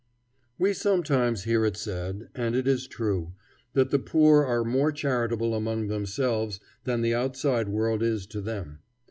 We 0.57 0.73
sometimes 0.73 1.43
hear 1.43 1.63
it 1.63 1.77
said, 1.77 2.29
and 2.33 2.55
it 2.55 2.67
is 2.67 2.87
true, 2.87 3.33
that 3.73 3.91
the 3.91 3.99
poor 3.99 4.43
are 4.43 4.63
more 4.63 4.91
charitable 4.91 5.53
among 5.53 5.89
themselves 5.89 6.59
than 6.85 7.01
the 7.01 7.13
outside 7.13 7.69
world 7.69 8.01
is 8.01 8.25
to 8.33 8.41
them. 8.41 8.79